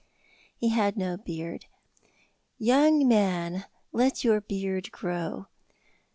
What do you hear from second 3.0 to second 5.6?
man, let your beard grow."